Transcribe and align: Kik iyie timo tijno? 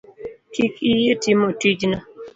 Kik 0.53 0.73
iyie 0.91 1.13
timo 1.23 1.47
tijno? 1.59 1.97